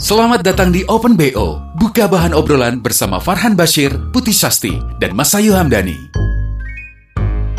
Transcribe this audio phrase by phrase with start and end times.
[0.00, 1.60] Selamat datang di Open BO.
[1.76, 6.08] Buka bahan obrolan bersama Farhan Bashir, Putih Sasti, dan Masayu Hamdani.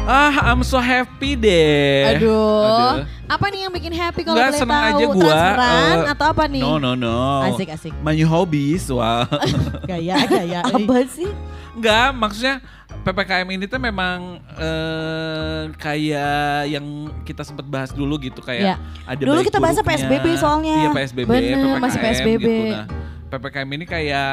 [0.10, 2.18] Ah, I'm so happy deh.
[2.18, 3.06] Aduh.
[3.30, 4.90] Apa nih yang bikin happy kalau boleh seneng tahu?
[4.90, 6.64] aja gua, Transferan eh, atau apa nih?
[6.66, 7.46] No, no, no.
[7.46, 7.94] Asik, asik.
[8.02, 9.30] My new hobbies, wah.
[9.94, 10.66] Gaya, gaya.
[10.82, 11.30] Apa sih?
[11.72, 12.56] Enggak, maksudnya
[13.02, 14.20] PPKM ini tuh memang
[14.54, 16.36] eh, kayak
[16.68, 16.86] yang
[17.22, 18.76] kita sempat bahas dulu gitu kayak Iya.
[19.06, 20.06] ada Dulu baik kita bahasnya buruknya.
[20.12, 20.76] PSBB soalnya.
[20.78, 22.38] Iya PSBB, Bener, masih PPKM PSBB.
[22.38, 22.52] gitu.
[22.70, 22.86] Nah,
[23.30, 24.32] PPKM ini kayak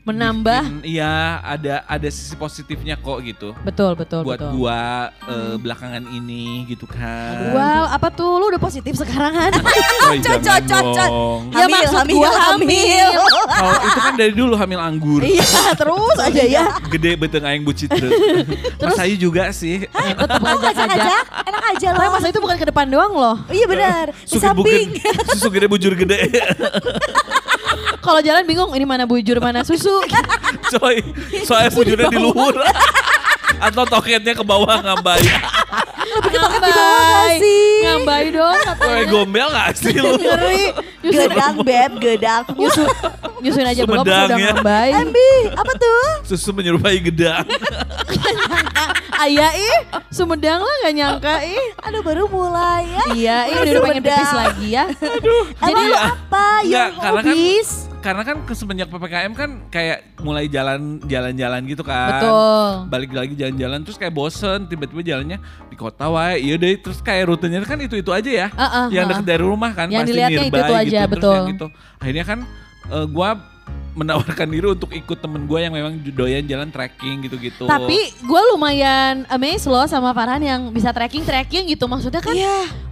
[0.00, 0.62] Menambah.
[0.64, 3.52] bikin- iya, ada ada sisi positifnya kok gitu.
[3.60, 4.50] Betul, betul, buat betul.
[4.56, 4.80] gua
[5.22, 7.52] eh, belakangan ini gitu kan.
[7.52, 8.36] Wow, apa tuh?
[8.36, 9.52] Lu udah positif sekarang kan?
[10.00, 11.08] Oh, cocok, cocok.
[11.52, 13.08] Ya, Hamil, maksud hamil, gua hamil.
[13.44, 15.20] Kalau itu kan dari dulu hamil anggur.
[15.20, 15.44] Iya,
[15.76, 16.64] terus aja ya.
[16.92, 18.16] Gede beteng aing bucit terus.
[18.78, 19.84] Mas Ayu juga sih.
[19.84, 20.96] Tetap Oh, ngajak-ngajak.
[20.96, 22.08] ngajak-ngajak, enak aja loh.
[22.08, 23.36] masa itu bukan ke depan doang loh.
[23.48, 24.96] Iya benar, samping.
[25.28, 26.24] susu gede bujur gede.
[27.98, 29.92] Kalau jalan bingung ini mana bujur mana susu.
[30.76, 31.02] Coy,
[31.44, 32.56] soalnya bujurnya di luhur.
[33.66, 35.22] Atau toketnya ke bawah ngambai.
[36.22, 37.34] Ngambai.
[37.38, 37.64] sih?
[37.84, 39.04] Ngambai dong katanya.
[39.06, 40.12] gombel gak sih lu?
[40.18, 40.64] Ngeri.
[41.08, 42.42] Gedang beb, gedang.
[42.58, 42.86] nyusun,
[43.40, 44.36] nyusun aja belum sudah ya.
[44.52, 44.90] ngambai.
[44.98, 46.02] Embi, apa tuh?
[46.26, 47.46] Susu menyerupai gedang.
[49.18, 49.78] Ayah ih,
[50.14, 51.66] Sumedang lah gak nyangka ih.
[51.82, 53.04] Aduh baru mulai ya.
[53.14, 54.84] Iya, ini Baru udah pengen pipis lagi ya.
[55.58, 56.46] Emang lu apa?
[56.62, 57.34] Yang karena kan?
[57.98, 62.22] Karena kan ke semenjak PPKM kan kayak mulai jalan jalan-jalan gitu kan.
[62.22, 62.70] Betul.
[62.90, 66.38] Balik lagi jalan-jalan terus kayak bosen tiba-tiba jalannya di kota wae.
[66.38, 68.48] Iya deh terus kayak rutenya kan itu-itu aja ya.
[68.54, 69.18] Heeh, yang heeh.
[69.18, 70.94] deket dari rumah kan Yang pasti dilihatnya nearby itu-itu aja, gitu.
[70.94, 71.34] Terus betul.
[71.34, 71.66] yang gitu.
[71.98, 72.38] Akhirnya kan
[72.88, 73.30] eh, gua
[73.98, 77.66] menawarkan diri untuk ikut temen gue yang memang doyan jalan trekking gitu-gitu.
[77.66, 81.90] Tapi gue lumayan amazed loh sama Farhan yang bisa trekking-trekking gitu.
[81.90, 82.87] Maksudnya kan Iya.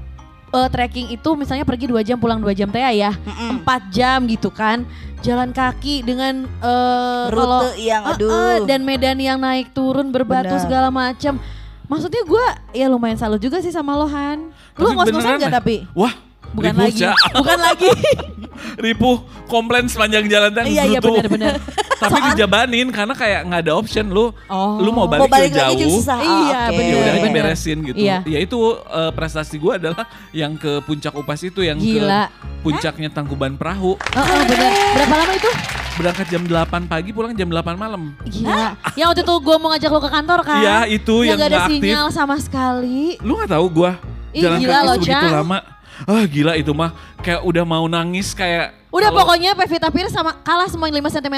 [0.49, 3.12] Eh, trekking itu misalnya pergi dua jam pulang dua jam teh ya.
[3.49, 4.87] Empat jam gitu kan.
[5.21, 8.31] Jalan kaki dengan eh, Rute kalau- yang Eh, aduh.
[8.31, 10.62] eh, dan medan yang naik turun berbatu Benar.
[10.62, 11.39] segala macam.
[11.87, 14.51] Maksudnya gue ya lumayan salut juga sih sama lo Han.
[14.75, 15.87] Lu ngos-ngosan gak tapi?
[15.95, 16.11] Wah,
[16.53, 17.03] Bukan ripuh, lagi.
[17.39, 17.91] Bukan lagi.
[18.84, 21.19] ripuh komplain sepanjang jalan dan Iya, iya, gerutu.
[21.19, 21.55] benar-benar.
[21.97, 24.29] Tapi dijabanin karena kayak nggak ada option lu.
[24.47, 24.77] Oh.
[24.77, 25.97] Lu mau balik, Mau balik ke lagi jauh.
[25.97, 26.19] susah.
[26.19, 26.77] Iya, Oh, oke.
[26.77, 27.34] bener, Ya udah aja bener.
[27.43, 27.97] beresin gitu.
[27.99, 28.17] Iya.
[28.23, 32.29] Ya itu eh, prestasi gue adalah yang ke puncak upas itu yang Gila.
[32.29, 32.33] ke
[32.63, 33.97] puncaknya Tangkuban Perahu.
[33.97, 34.71] Oh, oh, bener.
[34.93, 35.51] Berapa lama itu?
[35.97, 36.53] Berangkat jam 8
[36.84, 38.13] pagi pulang jam 8 malam.
[38.23, 38.77] Gila.
[38.93, 40.61] Yang waktu itu gue mau ngajak lo ke kantor kan?
[40.61, 41.81] Iya, itu yang gak ada aktif.
[41.81, 43.17] sinyal sama sekali.
[43.19, 43.97] Lu nggak tahu gua
[44.31, 45.33] Ih, jalan gila kaki lo, sebegitu Cang.
[45.34, 45.59] lama.
[46.05, 50.37] Ah gila itu mah kayak udah mau nangis kayak Udah kalau- pokoknya Pevita Pierce sama
[50.37, 51.37] kalah semua 5 cm.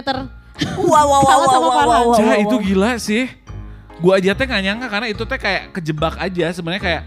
[0.77, 1.87] Wow, wow, wow, wow, sama wow, Farhan.
[1.87, 3.31] wow, wow, itu gila sih.
[3.99, 7.03] Gua aja teh gak nyangka karena itu teh kayak kejebak aja sebenarnya kayak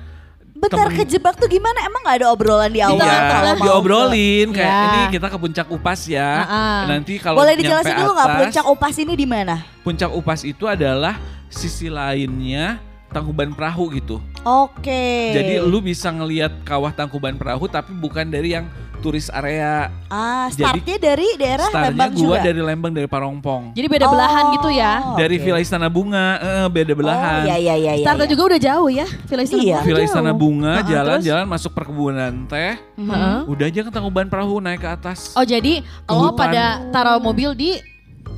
[0.52, 1.80] Bentar temen- kejebak tuh gimana?
[1.82, 3.00] Emang gak ada obrolan di awal?
[3.00, 4.86] Iya, kalau mau ke- diobrolin kayak Iya.
[4.86, 6.30] ini kita ke puncak upas ya.
[6.38, 6.80] Ah-ah.
[6.86, 9.56] Nanti kalau Boleh dijelasin dulu nggak atas, puncak upas ini di mana?
[9.82, 11.16] Puncak upas itu adalah
[11.48, 12.78] sisi lainnya
[13.10, 14.20] Tangkuban Perahu gitu.
[14.42, 15.32] Oke.
[15.32, 18.66] Jadi lu bisa ngelihat kawah Tangkuban Perahu tapi bukan dari yang
[18.98, 19.90] turis area.
[20.08, 22.38] ah jadi- startnya dari daerah Startnya Lembang gua juga.
[22.46, 23.64] dari Lembang dari Parongpong.
[23.74, 24.94] Jadi beda belahan gitu ya.
[25.04, 25.36] Oh, dari.
[25.42, 27.42] Villa Istana Bunga, eh, beda belahan.
[27.42, 27.92] Oh iya iya iya.
[27.98, 28.34] iya, Startnya iya.
[28.34, 29.06] juga udah jauh ya.
[29.26, 29.74] Villa Istana Iya.
[29.74, 30.02] Bunga Villa.
[30.06, 32.78] Istana Bunga, jalan-jalan masuk perkebunan teh.
[32.78, 33.38] Heeh.
[33.50, 35.34] Udah aja ke Tangkuban Perahu naik ke atas.
[35.34, 37.82] Oh jadi lo pada taruh mobil di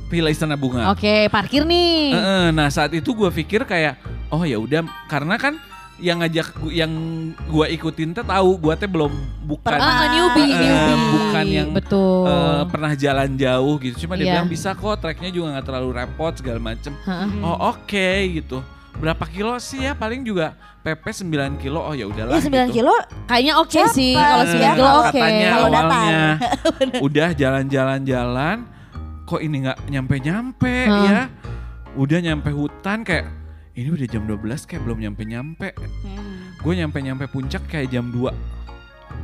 [0.08, 0.88] Villa Istana Bunga.
[0.92, 2.12] Oke parkir nih.
[2.12, 5.60] Heeh, nah saat itu gue pikir kayak oh ya udah karena kan
[5.96, 6.90] yang ngajak yang
[7.46, 11.06] gua ikutin teh tahu gua teh belum bukan Ah, newbie, Eh, newbie.
[11.08, 12.26] bukan yang betul.
[12.26, 14.32] eh, pernah jalan jauh gitu cuma dia Iya.
[14.34, 17.28] bilang bisa kok treknya juga nggak terlalu repot segala macem Heeh.
[17.40, 18.58] oh oke gitu
[18.94, 22.74] berapa kilo sih ya paling juga PP 9 kilo oh ya udahlah Iya 9 gitu.
[22.76, 22.94] kilo
[23.24, 23.90] Kayaknya oke Cepat.
[23.92, 25.06] sih kalau Eh, 9 kilo oke.
[25.08, 26.22] katanya Kalau awalnya
[27.06, 28.56] udah jalan-jalan-jalan
[29.24, 31.04] kok ini nggak nyampe-nyampe Hmm.
[31.04, 31.20] ya
[31.94, 33.26] udah nyampe hutan kayak
[33.74, 35.74] ini udah jam 12 kayak belum nyampe-nyampe.
[36.62, 38.53] Gue nyampe-nyampe puncak kayak jam 2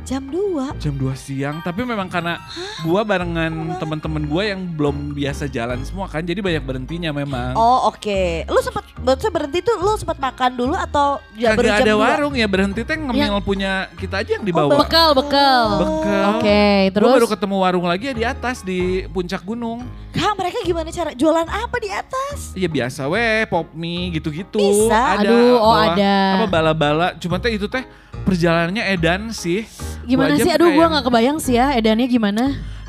[0.01, 0.75] Jam 2.
[0.75, 2.41] jam 2 siang tapi memang karena
[2.81, 7.87] gua barengan teman-teman gua yang belum biasa jalan semua kan jadi banyak berhentinya memang Oh
[7.87, 8.43] oke.
[8.45, 12.01] Lu sempat maksudnya berhenti tuh lu sempat makan dulu atau ya baru ada 2?
[12.01, 15.65] warung ya berhenti teh ngemil punya kita aja yang dibawa Bekal, bekal.
[15.79, 20.35] bekal Oke, Gua terus baru ketemu warung lagi ya di atas di puncak gunung Kak
[20.35, 22.51] mereka gimana cara jualan apa di atas?
[22.51, 24.59] Iya biasa weh, pop mie gitu-gitu.
[24.59, 25.15] Bisa.
[25.15, 25.23] Ada.
[25.23, 26.15] Aduh, oh bawah- ada.
[26.35, 27.07] Apa bala-bala.
[27.15, 27.87] Cuma teh itu teh
[28.23, 29.65] perjalanannya edan sih.
[30.03, 30.51] gimana Gua sih?
[30.51, 32.43] Aduh, yang, nggak kebayang sih ya edannya gimana.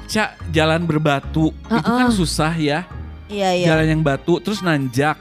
[0.08, 1.50] Cak, jalan berbatu.
[1.66, 2.84] Itu kan susah ya.
[3.32, 3.66] Iya iya.
[3.72, 5.16] Jalan yang batu terus nanjak.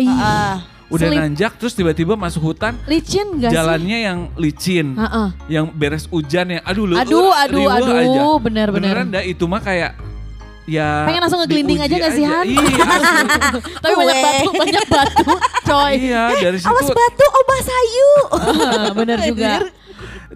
[0.00, 1.22] Ih, Ah, Udah Selip.
[1.22, 2.74] nanjak terus tiba-tiba masuk hutan.
[2.90, 3.54] licin gak sih?
[3.54, 4.98] Jalannya yang licin.
[4.98, 5.28] Heeh.
[5.46, 6.58] Yang beres hujan ya.
[6.66, 6.98] Aduh lu.
[6.98, 8.22] Aduh, aduh, aduh, aja.
[8.42, 8.74] benar-benar.
[8.74, 9.94] Beneran dah itu mah kayak
[10.70, 12.44] ya Pengen langsung ngegelinding diuji aja gak sih, Han?
[12.46, 12.62] Iya.
[13.82, 14.22] Tapi banyak Gue.
[14.22, 15.24] batu, banyak batu,
[15.64, 15.92] coy.
[15.98, 18.12] iya dari awas situ batu obah sayu.
[18.94, 19.52] Bener juga.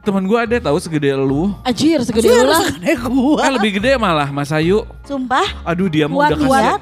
[0.05, 1.55] teman gua ada tahu segede lu.
[1.63, 2.67] Anjir, segede lu lah.
[3.01, 3.41] gua.
[3.41, 4.85] Eh lebih gede malah Mas Ayu.
[5.03, 5.47] Sumpah.
[5.65, 6.77] Aduh dia mah udah kasih.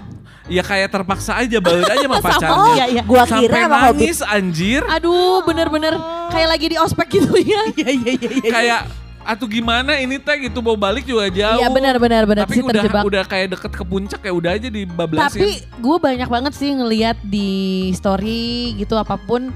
[0.51, 2.73] Ya kayak terpaksa aja baut aja sama Oh pacarnya.
[2.75, 3.03] iya iya.
[3.07, 4.03] Gua Sampai kira emang hobi.
[4.03, 4.83] nangis anjir.
[4.91, 5.95] Aduh, bener-bener
[6.29, 7.63] kayak lagi di ospek gitu ya.
[7.73, 8.51] Iya iya iya iya.
[8.51, 8.81] Kayak
[9.23, 11.61] atuh gimana ini teh gitu mau balik juga jauh.
[11.63, 13.03] Iya benar-benar benar Tapi sih udah terjebak.
[13.07, 15.27] udah kayak deket ke puncak ya udah aja dibablasin.
[15.31, 15.49] Tapi
[15.79, 17.51] gue banyak banget sih ngeliat di
[17.95, 19.51] story gitu apa pun.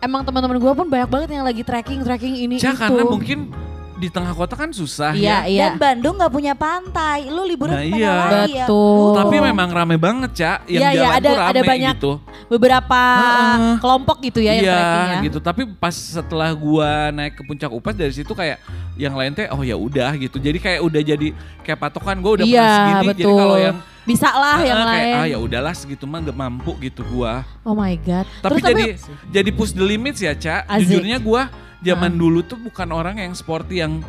[0.00, 2.72] Emang teman-teman gue pun banyak banget yang lagi trekking trekking ini itu.
[2.72, 3.52] karena mungkin
[4.00, 5.46] di tengah kota kan susah Iya ya.
[5.46, 5.62] iya.
[5.68, 7.28] Dan Bandung nggak punya pantai.
[7.28, 8.14] Lu liburan Nah, iya.
[8.16, 8.64] lagi ya?
[8.64, 9.12] Betul.
[9.14, 10.58] Tapi memang rame banget, Cak.
[10.64, 12.12] Yang Iya, iya, jalan ada- tuh rame ada banyak gitu.
[12.48, 13.74] Beberapa Heeh.
[13.78, 15.20] kelompok gitu ya yang iya, trekking ya.
[15.22, 15.38] gitu.
[15.38, 18.58] Tapi pas setelah gua naik ke puncak Upas dari situ kayak
[18.96, 20.36] yang lain teh oh ya udah gitu.
[20.36, 21.28] Jadi kayak udah jadi
[21.60, 23.06] kayak patokan gua udah Iya, pernah segini.
[23.06, 23.36] Jadi betul.
[23.36, 25.14] kalau yang Bisa lah yang ah, kayak, lain.
[25.14, 27.44] ah ya udahlah segitu mah gak mampu gitu gua.
[27.62, 28.24] Oh my god.
[28.40, 28.84] Tapi Terus jadi
[29.30, 30.66] jadi push the limits ya, Cak.
[30.80, 32.18] Jujurnya gua zaman Ah.
[32.18, 34.00] dulu tuh bukan orang yang sporty yang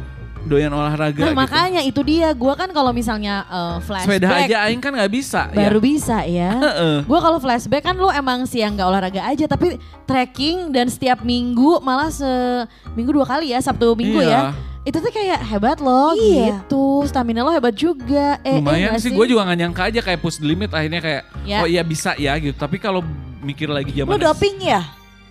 [0.41, 1.37] doyan olahraga Nah gitu.
[1.37, 2.33] makanya itu dia.
[2.33, 4.17] Gue kan kalau misalnya eh, flashback.
[4.17, 5.83] Sepeda aja aing kan nggak bisa baru ya.
[5.83, 6.51] bisa ya.
[6.57, 6.95] Heeh.
[7.05, 11.77] Gue kalau flashback kan lu emang siang gak olahraga aja tapi trekking dan setiap minggu
[11.79, 14.31] malah seminggu dua kali ya Sabtu minggu Iya.
[14.31, 14.41] ya.
[14.81, 16.57] Itu tuh kayak hebat loh Iya.
[16.57, 17.05] gitu.
[17.05, 18.41] Stamina lo hebat juga.
[18.41, 20.97] Eh, eh, Lumayan nggak sih, gue juga gak nyangka aja kayak push the limit akhirnya
[20.99, 21.61] kayak Ya.
[21.61, 22.57] oh iya bisa ya gitu.
[22.57, 23.05] Tapi kalau
[23.39, 24.81] mikir lagi zaman Lu doping ya?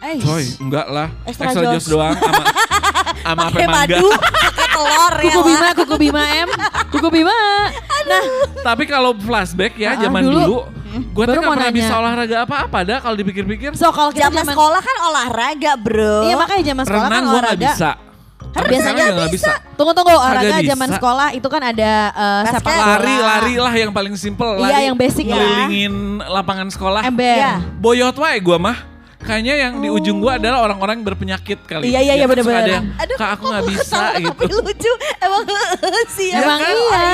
[0.00, 1.08] Eh, Coy, enggak lah.
[1.22, 1.84] Extra Extra, Joss.
[1.86, 2.44] Doang sama
[3.22, 3.76] sama apa mangga.
[4.00, 5.22] madu, pakai telur ya.
[5.26, 5.40] Kuku.
[5.44, 6.48] Bima, Kuku Bima M,
[6.88, 7.36] Kuku Bima.
[8.02, 8.22] Nah,
[8.62, 10.40] Tapi kalau flashback ya Ah, zaman dulu.
[10.40, 10.58] dulu,
[11.06, 11.76] gue tuh gak mau pernah nanya.
[11.76, 13.70] bisa olahraga apa-apa dah kalau dipikir-pikir.
[13.74, 16.16] so kalau kita Zaman sekolah kan olahraga bro.
[16.24, 17.68] Iya makanya zaman sekolah Renang kan gue gak olahraga.
[17.68, 17.90] bisa.
[18.50, 19.52] Tapi biasanya nggak bisa.
[19.76, 20.70] Tunggu tunggu olahraga bisa.
[20.70, 22.54] zaman sekolah itu kan ada eh, Basket.
[22.58, 22.86] sepak bola.
[22.90, 24.58] Lari, lari lah yang paling simple.
[24.58, 25.36] Iya, Lari yang basic ya.
[25.36, 25.94] Ngelilingin
[26.24, 27.02] lapangan sekolah.
[27.04, 27.36] Ember.
[27.36, 27.52] Iya.
[27.76, 28.89] Boyot wae gue mah.
[29.20, 31.86] Kayaknya yang di ujung gue adalah orang-orang yang berpenyakit kali.
[31.86, 32.58] Iya, iya, iya, Ya suka bener-bener.
[32.58, 34.32] ada yang, Aduh, Kak aku gak kok bisa gitu.
[34.32, 34.92] Tapi lucu.
[35.18, 35.42] Emang
[36.16, 36.26] sih.
[36.26, 36.72] Iya Emang kan?
[36.72, 37.08] iya.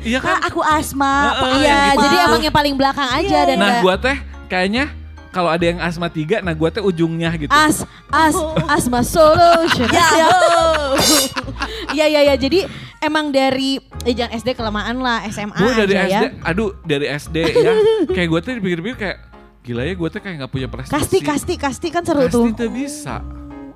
[0.00, 0.28] Iya kan?
[0.32, 1.14] Kak aku asma.
[1.34, 1.48] Pak.
[1.50, 2.00] yang Iya, gitu.
[2.00, 4.16] jadi emang yang paling belakang aja Iya, dan Nah nggak- gue teh
[4.46, 4.84] kayaknya
[5.28, 7.50] kalau ada yang asma tiga, nah gue teh ujungnya gitu.
[7.50, 8.38] As, as,
[8.68, 9.90] asma solution.
[9.90, 10.06] Ya.
[11.90, 12.34] Iya, iya, iya.
[12.34, 12.66] Jadi
[13.00, 16.30] emang dari eh, jangan SD kelamaan lah, SMA gue dari aja SD, ya.
[16.42, 17.72] aduh dari SD ya.
[18.16, 19.18] kayak gue tuh dipikir-pikir kayak
[19.64, 20.92] gila ya gue tuh kayak gak punya prestasi.
[20.94, 22.52] Kasti, kasti, kasti kan seru Kasti tuh.
[22.52, 23.24] tuh bisa.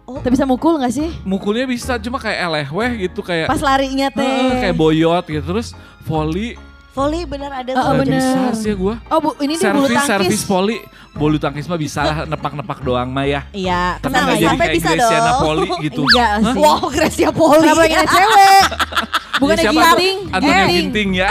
[0.04, 1.08] Tapi bisa mukul gak sih?
[1.22, 4.20] Mukulnya bisa cuma kayak elehweh gitu kayak Pas larinya teh.
[4.20, 6.56] Heeh, kayak boyot gitu terus volley
[6.90, 7.84] Volley bener ada Oh, tuh.
[7.86, 8.18] Gak bener.
[8.18, 8.94] bisa sih gue.
[9.06, 10.04] Oh, bu, ini dia bulu tangkis.
[10.04, 10.78] servis volley
[11.14, 13.40] bulu tangkis mah bisa lah nepak-nepak doang mah ya.
[13.50, 15.40] Iya, Tapi nggak sampai jadi kayak bisa Graciana dong.
[15.40, 16.02] Poli gitu.
[16.04, 16.40] Enggak Hah?
[16.42, 16.58] sih.
[16.58, 17.64] Wow, Gracia Poli.
[17.64, 18.62] Kenapa pengen cewek?
[19.40, 20.16] Bukannya Ya, ginting.
[20.28, 21.30] Antonia Ginting ya.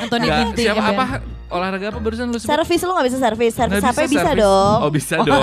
[0.00, 0.64] Anthony Nggak, Ginting.
[0.64, 0.94] Siapa ember.
[0.96, 1.06] apa
[1.48, 2.46] olahraga apa barusan lu sebut?
[2.46, 3.52] Servis lu gak bisa servis.
[3.52, 4.42] Servis sampai bisa, servis.
[4.42, 4.78] dong.
[4.78, 5.42] Oh bisa dong.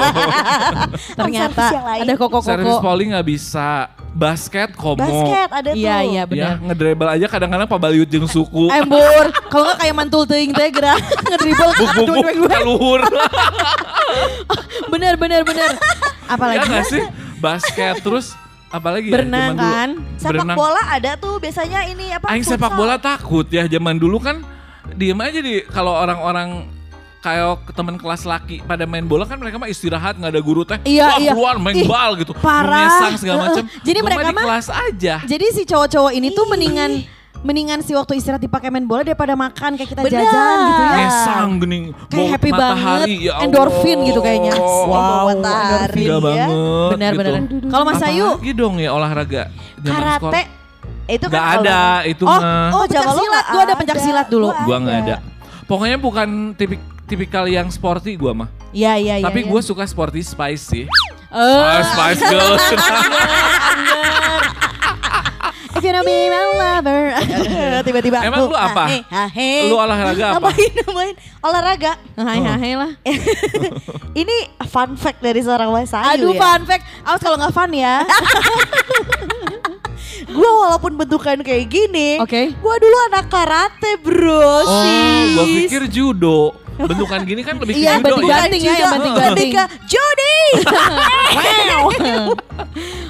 [1.14, 1.64] Ternyata
[1.98, 2.46] ada koko-koko.
[2.46, 3.90] servis poli nggak bisa.
[4.12, 4.96] Basket komo.
[4.98, 5.76] Basket ada tuh.
[5.76, 6.54] Iya, iya Ya benar.
[6.64, 8.72] ngedribble aja kadang-kadang pabaliut jeung suku.
[8.72, 11.72] Embur, kalau nggak kayak mantul teuing teh gerak ngedribble.
[11.76, 13.02] Buk buk buk ke luhur.
[14.88, 15.72] Bener bener bener.
[15.74, 17.04] ya Apalagi nggak sih?
[17.38, 18.32] Basket terus
[18.68, 19.62] apalagi ya berenang dulu?
[19.62, 19.90] kan.
[20.16, 20.58] Sepak Berenang.
[20.58, 22.26] bola ada tuh biasanya ini apa?
[22.28, 24.42] Aing sepak bola takut ya zaman dulu kan
[24.92, 26.70] diem aja di kalau orang-orang
[27.20, 30.62] kayak ke teman kelas laki pada main bola kan mereka mah istirahat nggak ada guru
[30.62, 31.32] teh Iya, Wah, iya.
[31.34, 32.86] keluar main Ih, bal gitu parah.
[32.86, 36.92] Menyesang segala macam Jadi Gua mereka mah- kelas aja Jadi si cowok-cowok ini tuh mendingan
[37.42, 40.18] mendingan si waktu istirahat dipakai main bola daripada makan kayak kita Bener.
[40.18, 40.98] jajan gitu ya.
[40.98, 43.44] Ngesang gening Kayak happy matahari, banget, ya Allah.
[43.46, 44.54] endorfin gitu kayaknya.
[44.56, 46.18] Wow, Wow, matahari Gila ya.
[46.20, 46.50] banget
[46.90, 47.20] Benar gitu.
[47.22, 47.34] benar.
[47.70, 49.44] Kalau Mas Ayu dong ya olahraga
[49.78, 50.18] Karate.
[50.18, 50.46] sekolah.
[51.06, 52.10] Itu kan Gak ada olahraga.
[52.10, 53.46] itu Oh, mah oh lu silat.
[53.48, 54.48] Gue ada pencak silat dulu.
[54.50, 55.16] Gua gua nggak ada
[55.66, 59.26] pokoknya bukan tipik tipikal yang sporty gua mah Iya iya iya.
[59.26, 59.50] tapi iya.
[59.50, 60.86] gue suka sporty spice sih
[61.36, 62.64] Eh, Ah, Spice Girls.
[65.76, 67.12] If you know me, my lover.
[67.88, 68.24] Tiba-tiba.
[68.24, 68.88] Emang lu apa?
[69.04, 69.68] Hahe.
[69.68, 70.48] Lu olahraga apa?
[70.48, 71.16] Ngapain, ngapain?
[71.44, 71.92] Olahraga.
[72.16, 72.92] Hai hai lah.
[74.24, 76.40] Ini fun fact dari seorang Mas Ayu Aduh ya.
[76.40, 76.84] fun fact.
[77.04, 78.08] Awas kalau nggak fun ya.
[80.36, 82.52] Gue walaupun bentukan kayak gini, Oke.
[82.52, 84.44] gue dulu anak karate bro.
[84.60, 85.32] Oh, sis.
[85.32, 86.40] gua pikir judo.
[86.76, 88.36] Bentukan gini kan lebih Iya, judo bentuk ya.
[88.36, 89.32] banting ya, yang banting-banting.
[89.32, 90.38] lebih ke Jody.
[91.80, 91.88] wow.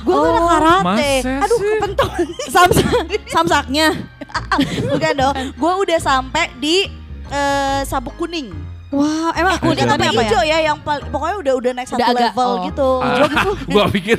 [0.06, 1.12] gue tuh anak karate.
[1.26, 2.10] Aduh kepentok.
[2.46, 2.94] Samsak
[3.26, 3.88] samsaknya.
[4.94, 5.36] Bukan dong.
[5.58, 6.86] Gue udah sampai di
[7.28, 8.54] eh, sabuk kuning.
[8.94, 12.10] Wow, emang Kuning Kuning apa hijau ya yang paling pokoknya udah udah naik satu Udah
[12.14, 12.64] agak, level oh.
[12.70, 12.90] gitu.
[13.06, 13.18] Ah,
[13.66, 14.18] gua pikir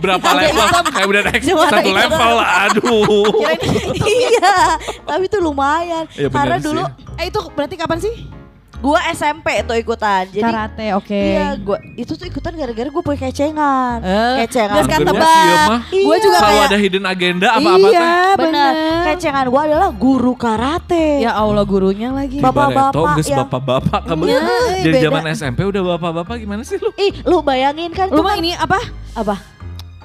[0.00, 3.32] berapa level kayak udah naik Cuma satu level aduh
[4.16, 4.56] iya,
[5.04, 6.04] tapi itu lumayan.
[6.08, 6.64] Benar Karena sih.
[6.64, 6.82] dulu
[7.18, 8.37] Eh itu berarti kapan sih?
[8.78, 10.24] Gua SMP tuh ikutan.
[10.24, 11.10] Jadi Karate, oke.
[11.12, 13.98] Iya, gua itu tuh ikutan gara-gara gue punya kecengan.
[14.00, 14.76] Eh, kecengan.
[14.76, 15.26] gas kan tebak.
[15.44, 15.80] ya, mah.
[15.88, 18.34] Gue juga selalu kayak ada hidden agenda apa-apa Iya, teh Benar.
[18.38, 18.72] benar.
[19.08, 21.06] Kecengan gua adalah guru karate.
[21.18, 22.38] Ya Allah gurunya lagi.
[22.38, 24.38] Bapak-bapak Bapak geus yang- bapak-bapak kamu Iya,
[24.78, 25.04] dari beda.
[25.04, 28.54] zaman SMP udah bapak-bapak gimana sih lu Ih, lu bayangin kan Lu mah kan- ini
[28.54, 28.78] apa?
[29.12, 29.57] apa?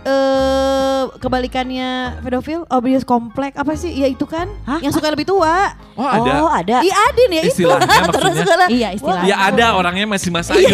[0.03, 0.83] Eh
[1.15, 3.91] kebalikannya pedofil, obvious komplek apa sih?
[3.93, 4.79] Ya itu kan, Hah?
[4.79, 5.72] yang suka lebih tua.
[5.93, 6.77] oh ada Oh, ada.
[6.79, 7.51] Iya Adin ya itu.
[7.53, 9.25] istilahnya Terus maksudnya gua- Iya istilahnya.
[9.25, 10.74] ya ada orangnya masih Mas Ayu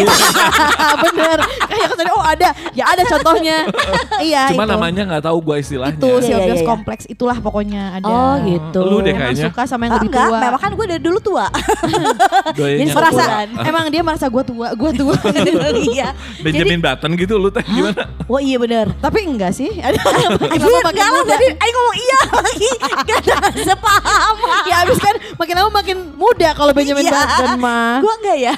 [1.04, 1.38] Bener.
[1.60, 2.48] Kayak katanya oh ada.
[2.72, 3.56] Ya ada contohnya.
[4.20, 4.72] iya cuma itu.
[4.72, 6.66] namanya nggak tahu gua istilahnya Itu si Iya, iya, obvious iya.
[6.66, 8.06] kompleks itulah pokoknya ada.
[8.06, 8.80] Oh, gitu.
[8.80, 9.44] Lu deh Emang kayaknya.
[9.46, 10.38] suka sama yang Ah, lebih enggak, tua.
[10.40, 11.46] memang kan gue dari dulu tua.
[12.56, 13.22] Jadi merasa
[13.60, 15.16] emang dia merasa gue tua, gue tua.
[15.84, 16.08] iya.
[16.40, 18.88] Benjamin Button gitu lu teh gimana Wah iya benar.
[18.96, 19.70] Tapi enggak sih.
[19.84, 19.98] Ada
[20.38, 21.32] makin enggak lah muda?
[21.34, 22.70] tadi Ayo ngomong iya lagi.
[23.10, 24.34] Gak ada sepaham.
[24.68, 27.12] Ya abis kan makin lama makin muda kalau Benjamin Iya.
[27.12, 27.98] Button mah.
[28.00, 28.54] Gue enggak ya.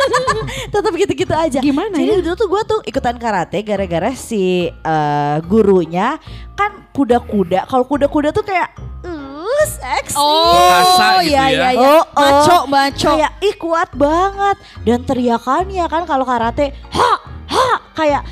[0.72, 1.58] Tetap gitu-gitu aja.
[1.60, 2.22] Gimana Jadi ya?
[2.24, 6.16] dulu tuh gue tuh ikutan karate gara-gara si eh, gurunya
[6.54, 7.66] kan kuda-kuda.
[7.66, 8.70] Kalau kuda-kuda tuh kayak
[9.04, 10.14] uh, seksi.
[10.16, 11.50] Perkasa gitu iya, ya.
[11.50, 11.88] iya, iya.
[11.98, 12.22] Oh, oh.
[12.22, 13.10] Maco, maco.
[13.18, 17.12] Kayak ih kuat banget dan teriakannya kan kalau karate ha
[17.50, 18.22] ha kayak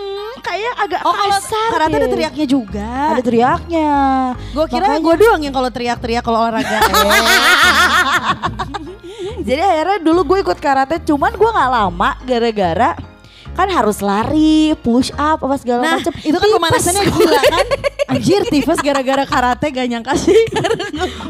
[0.00, 1.98] hmm, kayak agak Oh kalau kasar karate deh.
[1.98, 2.90] ada teriaknya juga.
[3.12, 3.90] Ada teriaknya.
[4.50, 6.78] Gue kira Makanya- gue doang yang kalau teriak-teriak kalau olahraga.
[9.40, 12.90] Jadi akhirnya dulu gue ikut karate cuman gue nggak lama gara-gara
[13.50, 16.12] kan harus lari, push up apa segala Nah macam.
[16.16, 17.66] itu kan pemanasannya gila kan?
[18.10, 20.34] Anjir tifus gara-gara karate gak nyangka sih.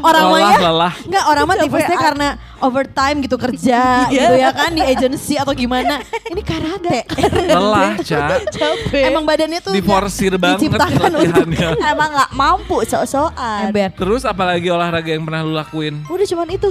[0.01, 0.59] Orang mah lelah ya.
[0.59, 0.93] lelah.
[1.03, 4.09] Enggak orang mah tifusnya karena overtime gitu kerja Iya.
[4.09, 6.01] gitu ya kan di agency atau gimana.
[6.25, 7.05] Ini karate.
[7.51, 8.41] Lelah Ca.
[8.43, 9.03] Capek.
[9.07, 13.69] Emang badannya tuh diforsir banget diciptakan untuk latihannya emang nggak mampu sok-sokan.
[13.93, 16.01] terus apalagi olahraga yang pernah lu lakuin?
[16.07, 16.69] Udah cuman itu.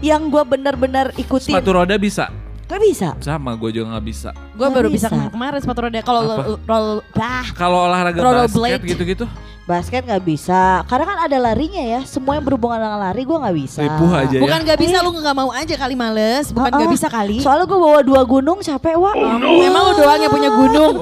[0.00, 1.52] Yang gue benar-benar ikutin.
[1.52, 2.28] sepatu roda bisa
[2.70, 3.08] Gak bisa.
[3.18, 5.26] sama gue juga nggak bisa Gue baru bisa, bisa.
[5.28, 8.78] kemarin sepatu roda Kalau roll, roll bah, kalau olahraga Rollerblade.
[8.78, 9.26] basket gitu-gitu
[9.70, 10.82] Basket nggak bisa.
[10.84, 12.00] Karena kan ada larinya ya.
[12.02, 13.80] Semua yang berhubungan dengan lari gue nggak bisa.
[13.80, 16.88] ripuh aja ya Bukan gak bisa lu gak mau aja kali males Bukan Oh, gak
[16.88, 16.92] oh.
[16.92, 19.14] bisa kali Soalnya gue bawa dua gunung capek wah.
[19.38, 20.94] Memang lu doang yang punya gunung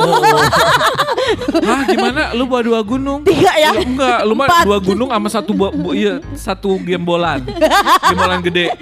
[1.60, 2.32] Hah gimana?
[2.32, 3.20] Lu bawa dua gunung?
[3.24, 3.70] Tiga ya?
[3.72, 7.44] Lu enggak, lu mah dua gunung sama satu bu, bu- iya, satu gembolan.
[8.02, 8.72] Gembolan gede.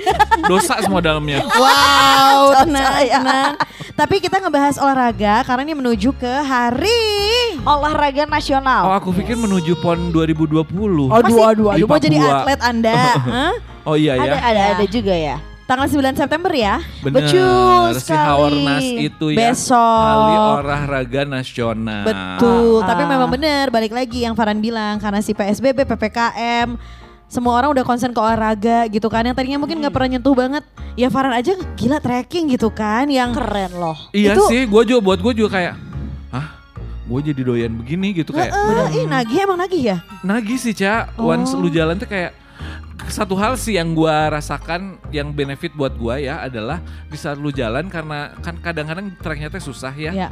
[0.46, 1.42] Dosa semua dalamnya.
[1.42, 3.18] Wow, tenang, ya.
[3.18, 3.52] tenang.
[3.96, 7.58] Tapi kita ngebahas olahraga karena ini menuju ke hari.
[7.66, 8.82] Olahraga Oh, nasional.
[8.94, 10.64] aku pikir menuju PON 2020.
[11.12, 11.86] Aduh, aduh, Di aduh.
[11.86, 12.94] Mau jadi atlet Anda.
[13.34, 13.54] Hah?
[13.82, 14.36] Oh iya ada ya.
[14.40, 14.66] ada Ya.
[14.74, 15.36] ada juga ya.
[15.66, 16.78] Tanggal 9 September ya.
[17.00, 18.22] Bener, Betul si sekali.
[18.22, 19.50] Haornas itu ya.
[19.50, 20.02] Besok.
[20.06, 22.04] Kali olahraga nasional.
[22.04, 22.82] Betul.
[22.82, 23.08] Tapi Ah.
[23.08, 26.78] memang benar balik lagi yang Farhan bilang karena si PSBB, PPKM
[27.26, 30.62] semua orang udah konsen ke olahraga gitu kan yang tadinya mungkin nggak pernah nyentuh banget
[30.94, 33.98] ya Farhan aja gila trekking gitu kan yang Keren loh.
[34.10, 35.74] Iya Itu- sih, gue juga buat gue juga kayak,
[37.06, 38.50] gue jadi doyan begini gitu kayak.
[38.50, 41.62] Eh, ih nagih emang nagih ya Nagih sih Ca, once Oh.
[41.62, 42.34] lu jalan tuh kayak
[43.06, 47.86] satu hal sih yang gua rasakan yang benefit buat gua ya adalah bisa lu jalan
[47.86, 50.10] karena kan kadang-kadang treknya teh susah ya.
[50.10, 50.28] ya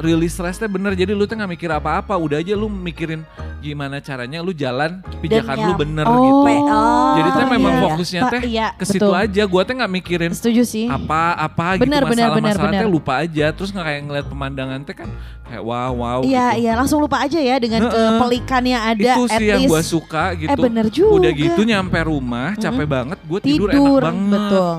[0.00, 3.28] Rilis stresnya bener jadi lu tuh nggak mikir apa-apa, udah aja lu mikirin
[3.60, 6.16] gimana caranya lu jalan pijakan lu bener Oh.
[6.16, 6.40] gitu.
[6.64, 7.82] Oh, Jadi teh iya, memang iya.
[7.82, 9.42] fokusnya teh iya, ke situ aja.
[9.44, 13.46] Gua teh nggak mikirin setuju sih apa-apa Bener, gitu masalah-masalah teh lupa aja.
[13.52, 15.08] Terus nggak kayak ngeliat pemandangan teh kan
[15.44, 16.18] kayak wow wow.
[16.20, 16.60] Iya gitu.
[16.64, 20.50] iya langsung lupa aja ya dengan kepelikan yang ada itu sih yang gue suka gitu.
[20.50, 21.12] Eh, bener juga.
[21.20, 24.32] Udah gitu nyampe rumah capek banget, gue tidur, tidur, enak banget.
[24.32, 24.72] betul.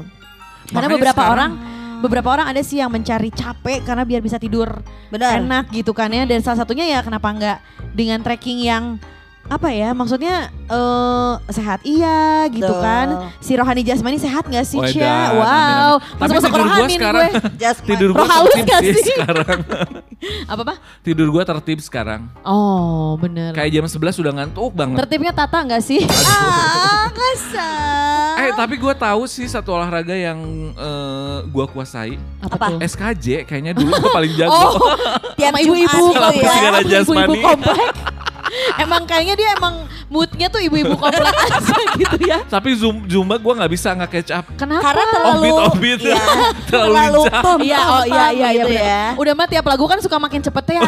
[0.66, 4.36] Karena Makanya beberapa sekarang- orang beberapa orang ada sih yang mencari capek karena biar bisa
[4.36, 4.68] tidur
[5.08, 5.40] Benar.
[5.40, 7.58] enak gitu kan ya dan salah satunya ya kenapa enggak
[7.96, 9.00] dengan trekking yang
[9.46, 12.82] apa ya maksudnya eh sehat iya gitu Betul.
[12.82, 16.18] kan si rohani jasmani sehat nggak sih Cia wow amin.
[16.18, 19.16] Tapi masuk masuk tidur nih sekarang- gue Tidur gue tertib gak sih sih?
[19.16, 19.60] sekarang.
[20.52, 20.76] apa apa
[21.06, 22.22] Tidur gue tertib sekarang.
[22.42, 24.98] oh bener Kayak jam 11 udah ngantuk banget.
[25.06, 28.42] tertibnya tata nggak sih Ah, kasar.
[28.42, 30.42] Eh tapi gue tahu sih satu olahraga yang
[30.74, 32.66] eh, gue kuasai apa, Apa?
[32.68, 34.50] tuh SKJ kayaknya dulu gue paling jago.
[34.52, 34.74] oh
[35.38, 37.94] Tiap sama ibu-ibu gitu ya ibu-ibu komplek
[38.84, 43.54] emang kayaknya dia emang moodnya tuh ibu-ibu komplek aja gitu ya Tapi zoom zumba gue
[43.54, 44.46] nggak bisa nggak catch up.
[44.54, 46.00] kenapa Karena terlalu Offbeat, offbeat.
[46.00, 46.16] Iya,
[46.66, 47.42] Terlalu terlalu lincah.
[47.42, 49.04] pom Iya, oh iya iya iya gitu ya.
[49.16, 50.82] Udah mah tiap lagu kan suka makin cepet ya.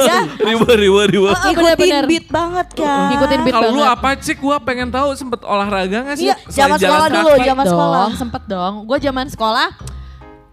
[0.00, 0.18] ya.
[0.38, 1.30] Riwa riwa riwa.
[1.34, 3.08] Ngikutin beat banget kan.
[3.10, 3.96] Ngikutin beat Kalau lu banget.
[3.96, 4.34] apa sih?
[4.34, 6.26] Gue pengen tahu sempet olahraga gak sih?
[6.26, 8.06] Iya, zaman sekolah dulu, zaman sekolah.
[8.14, 8.74] sempet dong.
[8.84, 9.68] Gue zaman sekolah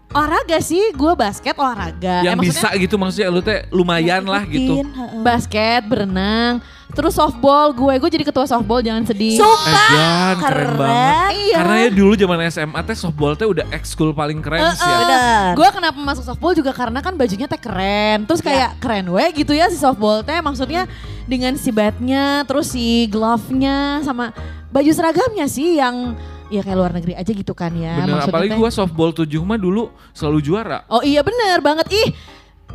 [0.08, 2.24] olahraga sih, gue basket olahraga.
[2.24, 4.80] Yang Eh, bisa gitu maksudnya lu teh lumayan lah gitu.
[5.20, 6.64] Basket, berenang,
[6.96, 7.76] terus softball.
[7.76, 9.36] Gue gue jadi ketua softball, jangan sedih.
[9.36, 9.68] Sumpah.
[9.68, 10.78] Eh, Jan, keren Keren.
[10.80, 11.30] banget.
[11.36, 11.56] Iya.
[11.60, 15.52] Karena ya dulu zaman SMA teh softball teh udah ekskul paling keren sih ya.
[15.52, 18.24] Gue kenapa masuk softball juga karena kan bajunya teh keren.
[18.24, 20.40] Terus kayak keren we gitu ya si softball teh.
[20.40, 20.88] Maksudnya
[21.28, 24.32] dengan si batnya, terus si glove-nya sama
[24.72, 26.16] baju seragamnya sih yang
[26.48, 28.02] ya kayak luar negeri aja gitu kan ya.
[28.02, 30.84] Bener, maksudnya apalagi gua softball 7 mah dulu selalu juara.
[30.88, 31.86] Oh iya bener banget.
[31.92, 32.08] Ih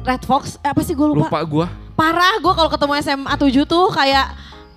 [0.03, 1.29] Red Fox, eh, apa sih gue lupa.
[1.29, 1.65] Lupa gua.
[1.93, 4.27] Parah gue kalau ketemu SMA 7 tuh kayak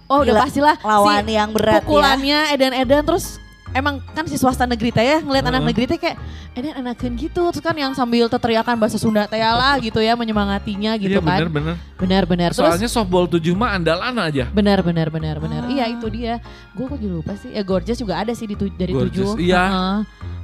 [0.06, 1.82] Oh udah Gila, pastilah lawan yang berat ya.
[1.82, 3.42] pukulannya edan-edan terus
[3.76, 5.68] emang kan si swasta negeri teh ya ngeliat anak Heeh.
[5.68, 6.16] negeri teh kayak
[6.52, 10.96] edan enakan gitu terus kan yang sambil teriakan bahasa Sunda teh lah gitu ya menyemangatinya
[10.96, 11.74] gitu iya kan bener bener.
[11.94, 14.48] benar-benar terus Soalnya softball 7 mah andalan aja.
[14.50, 15.68] benar benar benar benar Ah.
[15.68, 16.40] iya itu dia
[16.70, 19.30] gue kok jadi lupa sih ya Gorgeous juga ada sih di tu- dari Gorgeous, tujuh
[19.38, 19.62] iya.
[19.62, 19.98] Heeh.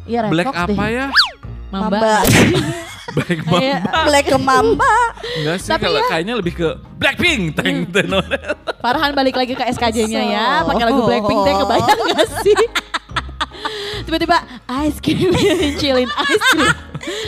[0.04, 1.06] iya Red Black Fox apa deh ya?
[1.70, 2.14] Mamba, Mamba.
[3.16, 3.76] Black Iya.
[3.80, 4.00] Mamba.
[4.04, 4.94] Black ke Mamba.
[5.34, 8.08] Enggak sih Tapi kalau ya- kayaknya lebih ke Blackpink teng teng.
[8.78, 10.68] Farhan balik lagi ke SKJ-nya ya, So.
[10.68, 12.56] pakai lagu Blackpink teh kebayang gak sih?
[14.12, 14.44] Tiba-tiba
[14.84, 15.32] ice cream,
[15.80, 16.68] chillin ice cream.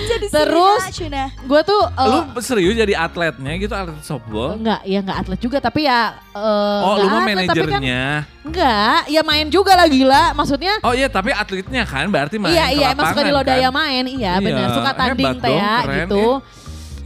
[0.04, 0.82] Jadi Terus
[1.42, 4.54] gue tuh eh, Lu serius jadi atletnya gitu atlet softball?
[4.54, 8.04] enggak, ya enggak atlet juga tapi ya eh, Oh, lu mah atlet, tapi kan- manajernya.
[8.44, 10.36] enggak, ya main juga lah gila.
[10.36, 13.74] Maksudnya Oh iya, tapi atletnya kan berarti main iya iya emang suka di lodaya kan?
[13.74, 14.68] main, iya, Iya, benar.
[14.70, 15.74] Suka tanding teh ya
[16.04, 16.22] gitu.
[16.38, 16.62] ya.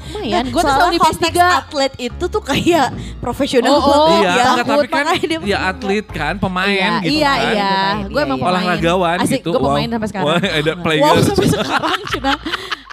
[0.08, 2.88] Lumayan, gue tuh selalu di PS konteks 3 atlet itu tuh kayak
[3.24, 4.44] profesional Oh, oh, banget Iya, ya.
[4.48, 5.58] enggak, tapi kan dia ya bener.
[5.68, 7.52] atlet kan, pemain iya, gitu iya, kan.
[7.52, 7.70] iya.
[7.70, 8.44] Pemain, Gue iya, emang iya.
[8.44, 8.56] pemain.
[8.58, 9.50] Olahragawan Asik, gitu.
[9.50, 9.94] gue pemain wow.
[9.94, 10.26] sampai sekarang.
[10.26, 11.24] Wah, ada Wow, players.
[11.24, 12.32] sampai sekarang Cina.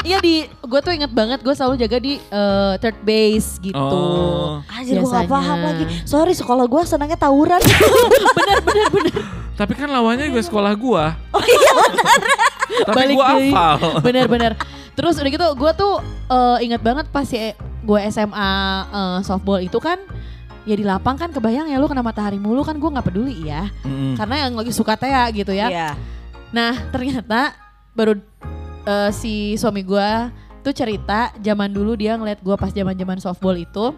[0.06, 3.74] Iya di, gue tuh inget banget gue selalu jaga di eh, third base gitu.
[3.74, 4.62] Oh.
[4.68, 5.86] Anjir gue gak paham lagi.
[6.04, 7.58] Sorry sekolah gue senangnya tawuran.
[9.56, 11.16] Tapi kan lawannya gue sekolah gua.
[11.32, 12.22] oh iya benar.
[12.86, 13.50] Tapi Balik gua deui.
[13.50, 13.78] hafal.
[14.96, 15.94] Terus udah gitu gue tuh
[16.28, 17.36] eh, inget banget pas si
[17.84, 18.52] gue SMA
[18.90, 20.00] eh, softball itu kan
[20.66, 23.70] ya di lapang kan kebayang ya lu kena matahari mulu kan gue nggak peduli ya
[23.84, 24.18] Mm-mm.
[24.18, 25.90] karena yang lagi suka teh ya gitu ya Iya.
[26.50, 27.54] nah ternyata
[27.94, 28.18] baru
[28.82, 30.10] eh, si suami gue
[30.66, 33.94] tuh cerita zaman dulu dia ngeliat gue pas zaman zaman softball itu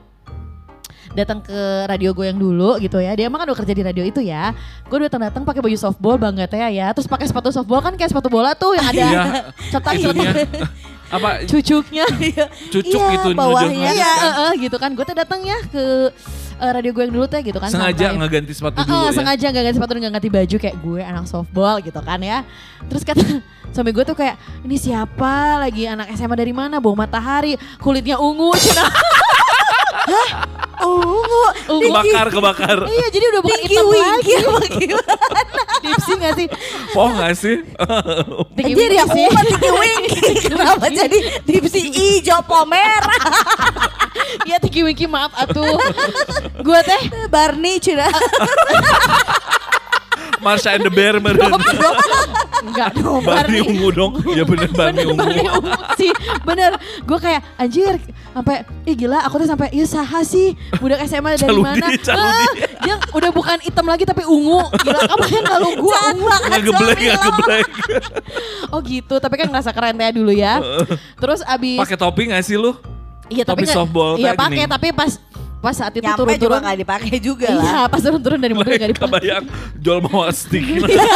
[1.14, 4.04] datang ke radio gue yang dulu gitu ya dia emang kan udah kerja di radio
[4.04, 4.52] itu ya
[4.84, 8.10] gue datang datang pakai baju softball bangga teh ya terus pakai sepatu softball kan kayak
[8.10, 9.24] sepatu bola tuh yang ada Iya.
[9.72, 10.32] cetak Itunya.
[10.34, 10.70] cetak
[11.08, 12.04] Apa cucuknya
[12.68, 13.90] cucuk Iya, gitu bawahnya.
[13.90, 14.20] Iya, kan.
[14.20, 14.92] eh, eh, gitu kan.
[14.92, 16.12] Gue tuh datang ya ke
[16.54, 17.72] eh, radio gue yang dulu teh gitu kan.
[17.72, 18.20] Sengaja santai.
[18.20, 19.12] ngeganti sepatu Eh, dulu eh, ya.
[19.16, 22.44] sengaja gak ganti sepatu dan gak ganti baju kayak gue anak softball gitu kan ya.
[22.86, 23.24] Terus kata
[23.72, 28.52] suami gue tuh kayak ini siapa lagi anak SMA dari mana bawa matahari kulitnya ungu
[28.60, 28.84] cina
[30.78, 31.44] Ungu.
[31.68, 32.78] ungu Kebakar, kebakar.
[32.86, 35.14] iya jadi udah bukan hitam lagi apa gimana?
[35.82, 36.48] tipsi gak sih
[36.94, 37.58] Oh gak sih?
[38.54, 40.20] tinggi Anjir ya aku tinggi winggi.
[40.46, 43.10] Kenapa jadi tipsi hijau pomerah?
[44.46, 45.82] iya tinggi winggi maaf atuh
[46.62, 48.08] gue teh Barney Cina.
[50.40, 51.50] Marsha and the Bear meren.
[52.58, 53.62] enggak dong Barney.
[53.62, 54.14] ungu dong.
[54.30, 55.18] Ya bener Barney ungu.
[55.18, 56.12] Barney ungu sih.
[56.44, 56.72] Bener.
[57.04, 57.98] Gue kayak anjir
[58.32, 60.54] sampai ih gila aku tuh sampai iya saha sih?
[60.78, 61.88] Budak SMA dari Caludi, mana?
[62.08, 62.22] Caludi.
[62.22, 62.50] Ah,
[62.82, 64.62] dia udah bukan hitam lagi tapi ungu.
[64.78, 66.28] Gila kamu yang kalau gue ungu.
[66.28, 67.68] Nggak geblek, nggak geblek.
[68.70, 69.16] oh gitu.
[69.18, 70.60] Tapi kan ngerasa keren teh dulu ya.
[71.16, 72.74] Terus abis Pakai topi gak sih lu?
[73.28, 75.20] iya tapi topi softball iya pakai tapi pas
[75.58, 77.64] pas saat itu Nyampe juga turun-turun gak dipakai juga lah.
[77.66, 79.44] iya pas turun-turun dari mobil gak dipakai Kebayang
[79.76, 80.62] jual bawa stick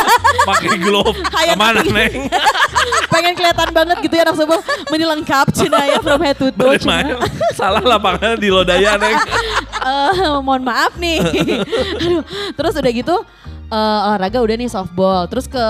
[0.49, 1.93] pakai glove Hayang ke mana tinggi.
[1.93, 2.13] neng
[3.13, 6.73] pengen kelihatan banget gitu ya anak sebuah menilengkap Cina ya from head to toe.
[6.73, 7.21] Cina.
[7.53, 9.13] salah lapangan di lodaya neng
[9.81, 10.13] Eh,
[10.45, 11.17] mohon maaf nih.
[11.97, 12.21] Aduh,
[12.53, 13.15] terus udah gitu
[13.67, 15.25] eh, olahraga udah nih softball.
[15.25, 15.65] Terus ke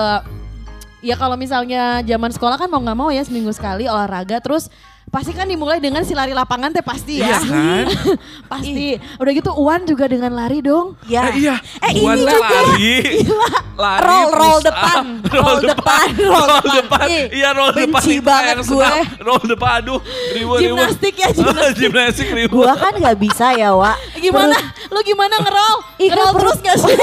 [1.00, 4.36] ya kalau misalnya zaman sekolah kan mau nggak mau ya seminggu sekali olahraga.
[4.38, 4.68] Terus
[5.12, 7.36] pasti kan dimulai dengan si lari lapangan teh pasti ya.
[7.36, 7.84] Iya kan?
[8.56, 8.96] pasti.
[9.20, 10.96] Udah gitu Uwan juga dengan lari dong.
[11.04, 11.28] Ya.
[11.28, 11.60] Eh, iya.
[11.84, 12.40] Eh Buat ini juga.
[12.40, 12.96] lari.
[13.82, 15.04] Lari Roll, roll depan.
[15.28, 17.08] Roll depan, roll depan.
[17.28, 18.00] Iya roll depan.
[18.00, 18.68] benci banget gue.
[18.68, 19.04] senang.
[19.20, 20.00] Roll depan aduh.
[20.32, 21.76] Ribu, Gimnastik ya, gimnastik.
[21.76, 22.64] gimnastik ribu.
[22.64, 23.96] Gua kan nggak bisa ya, Wak.
[24.16, 24.56] Gimana?
[24.92, 25.76] Lu gimana ngerol?
[26.00, 26.96] Ih, kan ngerol terus gak sih?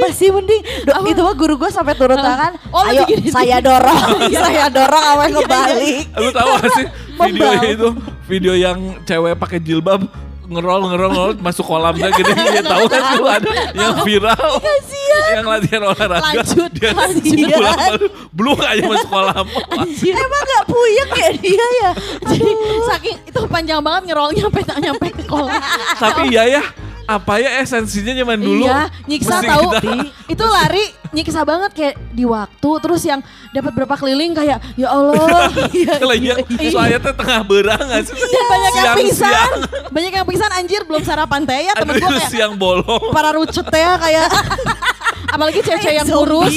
[0.00, 0.62] Masih mending.
[0.84, 2.56] Itu mah guru gue sampai turun tangan.
[2.72, 6.04] Oh, Ayo saya dorong, saya dorong apa ngebalik.
[6.16, 7.88] Lu tahu gak sih video itu?
[8.24, 10.06] Video yang cewek pakai jilbab
[10.44, 14.48] ngerol ngerol ngerol masuk kolamnya gini dia tahu kan itu ada yang viral
[15.28, 17.36] yang latihan olahraga Lanjut, dia lanjut.
[17.52, 17.80] pulang
[18.32, 19.44] belum aja masuk kolam
[19.76, 20.16] Anjir.
[20.16, 21.90] Emang gak puyeng ya dia ya?
[22.24, 22.48] Jadi
[22.80, 25.52] saking itu panjang banget ngerolnya sampai nyampe ke kolam.
[26.00, 26.62] tapi iya ya
[27.04, 29.68] apa ya esensinya zaman dulu Iya, nyiksa tahu.
[29.74, 33.20] kita- Itu lari nyiksa banget kayak di waktu terus yang
[33.52, 35.48] dapat berapa keliling kayak ya Allah.
[36.02, 36.34] Kalau iya,
[36.68, 38.14] soalnya teh tengah berang sih?
[38.14, 39.48] Dan banyak yang pingsan.
[39.88, 43.10] Banyak yang pingsan anjir belum sarapan teh ya temen gue kayak siang bolong.
[43.12, 44.28] para rucut teh ya kayak
[45.34, 46.56] apalagi cewek-cewek yang kurus.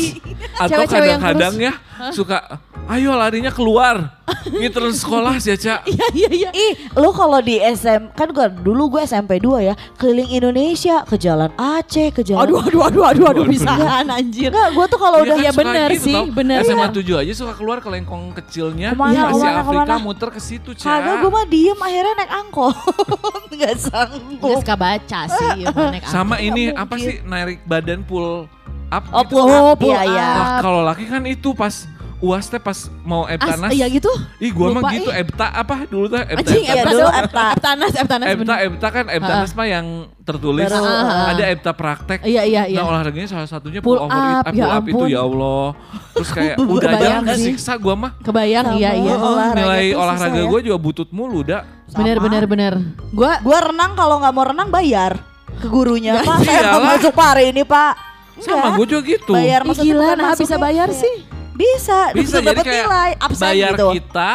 [0.57, 1.73] Atau kadang-kadang ya
[2.11, 2.59] suka,
[2.91, 4.19] ayo larinya keluar.
[4.43, 5.84] Ini terus sekolah sih, Ca.
[5.88, 6.49] Iya iya iya.
[6.51, 11.15] Ih, lu kalau di SM kan gua dulu gue SMP 2 ya, keliling Indonesia, ke
[11.15, 14.49] jalan Aceh, ke jalan Aduh aduh aduh aduh aduh bisaan anjir.
[14.49, 16.25] Enggak, gue tuh kalau udah Iya, suka bener gitu sih, tau.
[16.32, 17.04] bener, SMA bener.
[17.15, 18.89] 7 aja suka keluar ke lengkong kecilnya.
[18.91, 19.95] Ke mana, Asia ke mana, Afrika ke mana?
[20.01, 20.86] muter ke situ, Ca.
[20.86, 22.75] kagak gue mah diem akhirnya naik angkot.
[23.51, 24.58] Enggak Gue sanggup.
[24.58, 25.49] suka baca sih
[25.91, 26.47] naik Sama angkot.
[26.47, 27.06] ini, nggak apa mungkin.
[27.06, 28.47] sih, narik badan pull
[28.89, 29.32] up Oh, gitu.
[29.34, 30.27] pull Oh, up, pull iya, iya.
[30.34, 31.88] Nah, kalau laki kan itu pas
[32.21, 33.73] uas teh pas mau As, Eptanas.
[33.73, 34.07] iya gitu.
[34.38, 35.10] Ih, gua mah gitu.
[35.10, 36.21] Epta apa dulu teh?
[36.21, 37.10] Epta, Anjing, Iya, Epta dulu.
[37.10, 37.45] Epta.
[37.57, 38.55] Eptanas, Eptanas Epta.
[38.62, 39.86] Epta kan Eptanas mah yang
[40.21, 40.69] tertulis.
[40.69, 42.21] Ada Epta praktek.
[42.21, 42.77] Iya iya iya.
[42.77, 45.19] Nah olahraganya salah satunya Pull pull, over it, up, ah, ya pull up itu ya
[45.25, 45.65] Allah.
[46.13, 48.12] Terus kayak udah aja siksa gua mah.
[48.21, 48.77] Kebayang Sama.
[48.77, 49.13] iya iya.
[49.17, 50.45] Oh, olahraga Nilai olahraga ya.
[50.45, 51.65] gue juga butut mulu dah.
[51.91, 52.73] Bener bener bener.
[53.12, 55.17] Gua Gue renang kalau nggak mau renang bayar
[55.57, 56.21] ke gurunya.
[56.21, 57.93] Ya, Pak, saya mau masuk pare ini Pak.
[58.41, 59.34] Sama gue juga gitu.
[59.34, 61.40] Bayar Ih, maksudnya gila nah bisa bayar sih.
[61.62, 63.88] Bisa, Bisa jadi dapat nilai absen bayar gitu.
[63.95, 64.32] kita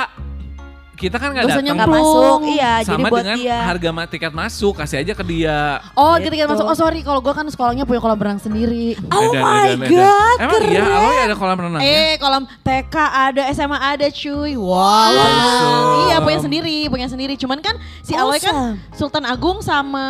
[0.97, 2.09] kita kan nggak Gak datang Nggak nyemplung.
[2.09, 2.73] masuk, iya.
[2.81, 3.59] jadi sama buat dengan dia.
[3.61, 5.61] harga ma- tiket masuk kasih aja ke dia.
[5.93, 6.25] Oh Gitu.
[6.25, 8.97] ketika masuk, oh sorry kalau gue kan sekolahnya punya kolam renang sendiri.
[9.12, 9.93] Oh Edan, my edan, edan.
[9.93, 10.97] God, Emang iya, keren.
[10.97, 11.85] Aloy ada kolam renangnya?
[11.85, 14.53] Eh kolam TK ada, SMA ada cuy.
[14.57, 15.12] Wow.
[15.12, 15.93] Awesome.
[16.03, 17.35] Iya punya sendiri, punya sendiri.
[17.37, 18.75] Cuman kan si Aloy kan Awesome.
[18.91, 20.07] Sultan Agung sama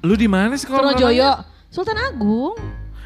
[0.00, 1.42] Lu di mana sih kolam renangnya?
[1.66, 2.54] Sultan Agung.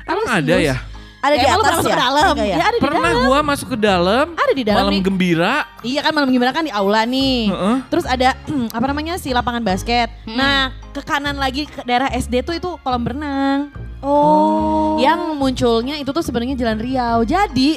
[0.05, 0.77] Emang ada ya?
[1.21, 1.93] Ada di emang lu atas pernah masuk ya?
[1.93, 2.33] ke dalam?
[2.33, 2.57] Enggak ya?
[2.57, 3.25] Ya, ada di Pernah dalam.
[3.25, 4.27] gua masuk ke dalam.
[4.33, 5.03] Ada di dalam Malam nih.
[5.05, 5.55] gembira.
[5.81, 7.39] Iya kan malam gimana kan di aula nih.
[7.47, 7.77] Heeh.
[7.87, 8.29] Terus ada
[8.77, 10.09] apa namanya si lapangan basket.
[10.27, 10.59] Nah
[10.91, 13.69] ke kanan lagi ke daerah SD tuh itu kolam berenang.
[14.01, 14.97] Oh.
[14.97, 17.21] Yang munculnya itu tuh sebenarnya Jalan Riau.
[17.23, 17.77] Jadi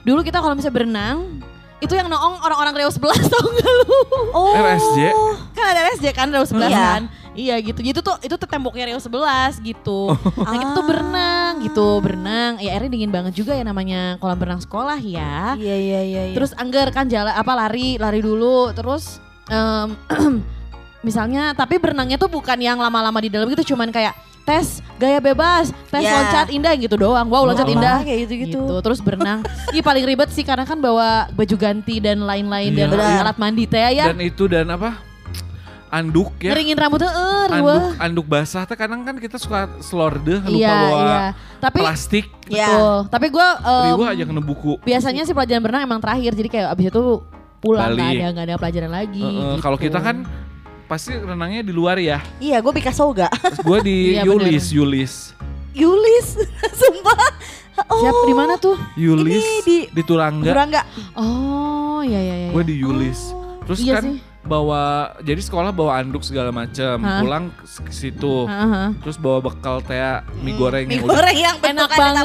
[0.00, 1.18] dulu kita kalau misalnya berenang
[1.78, 3.94] itu yang noong orang-orang Riau 11 tau gak lu?
[4.30, 4.54] Oh.
[4.54, 4.98] RSJ.
[5.50, 6.78] Kan ada RSJ kan Riau 11 Iya.
[6.78, 7.02] kan?
[7.32, 7.80] Iya gitu.
[7.80, 10.12] Itu tuh itu tuh temboknya Riau 11 gitu.
[10.36, 12.60] Nah kita tuh berenang gitu, berenang.
[12.60, 15.56] Ya airnya dingin banget juga ya namanya kolam berenang sekolah ya.
[15.56, 16.22] Iya iya iya.
[16.28, 16.34] iya.
[16.34, 19.16] Terus angger kan jalan apa lari, lari dulu terus
[19.48, 19.96] em,
[21.02, 25.70] misalnya tapi berenangnya tuh bukan yang lama-lama di dalam gitu cuman kayak tes gaya bebas,
[25.86, 26.18] tes Ya.
[26.18, 27.30] loncat indah gitu doang.
[27.30, 28.02] Wow, loncat Oh, indah.
[28.02, 28.58] kayak gitu-gitu.
[28.58, 28.74] Gitu.
[28.82, 29.46] Terus berenang.
[29.70, 32.92] Ih paling ribet sih karena kan bawa baju ganti dan lain-lain dan Iya.
[32.92, 33.22] Benar.
[33.22, 34.10] alat mandi teh ya.
[34.10, 34.98] Dan itu dan apa?
[35.92, 36.50] Anduk ya.
[36.50, 40.96] Ngeringin rambutnya eh Anduk anduk basah teh kadang kan kita suka slorde lupa Iya, bawa
[40.98, 41.18] iya.
[41.60, 42.26] Tapi plastik.
[42.48, 42.64] Iya.
[42.66, 42.96] betul.
[43.12, 44.80] Tapi gue Riwa aja kena buku.
[44.80, 47.02] biasanya sih pelajaran berenang emang terakhir jadi kayak abis itu
[47.60, 49.20] pulang nggak ada nggak ada pelajaran lagi.
[49.20, 49.60] Heeh, gitu.
[49.60, 50.16] Kalau kita kan
[50.82, 52.24] pasti renangnya di luar ya.
[52.36, 53.32] Iya, gue Picasso gak?
[53.64, 54.48] Gue di Iya, bener.
[54.48, 55.12] Yulis, Yulis.
[55.72, 56.26] Yulis,
[56.80, 57.20] sumpah.
[57.88, 58.00] Oh.
[58.00, 58.76] Siap di mana tuh?
[58.94, 60.48] Yulis di- di, Turangga.
[60.48, 60.84] Kurang gak?
[61.16, 62.50] Oh iya iya iya.
[62.50, 63.32] Gue di Yulis.
[63.64, 64.31] Terus Iya kan sih.
[64.42, 66.98] Bawa jadi sekolah bawa anduk segala macam.
[67.02, 67.22] Hah?
[67.22, 68.46] Pulang ke situ.
[68.50, 68.86] Heeh.
[69.02, 69.98] Terus bawa bekal teh
[70.42, 72.24] mie goreng Mie yang udah goreng yang Enak banget.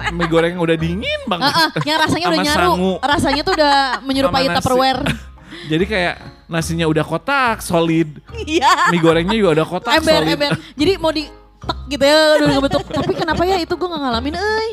[0.16, 1.52] Mie goreng yang udah dingin banget.
[1.52, 2.70] Heeh, yang rasanya udah nyaru.
[2.72, 2.92] sangu.
[3.04, 4.48] Rasanya tuh udah menyerupai.
[4.56, 5.02] Tupperware.
[5.70, 6.14] Jadi kayak
[6.48, 8.08] nasinya udah kotak, solid.
[8.48, 8.90] Iya.
[8.90, 10.34] Mie gorengnya juga udah kotak, ember solid.
[10.34, 10.52] ember.
[10.74, 11.24] Jadi mau di
[11.60, 12.82] tek gitu ya udah ngebentuk.
[12.84, 14.70] Tapi kenapa ya itu gue gak ngalamin euy.